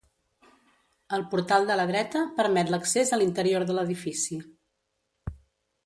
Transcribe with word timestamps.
El 1.17 1.25
portal 1.33 1.67
de 1.71 1.75
la 1.81 1.85
dreta 1.93 2.23
permet 2.39 2.73
l'accés 2.75 3.13
a 3.13 3.21
l'interior 3.23 3.67
de 3.69 3.79
l'edifici. 3.81 4.41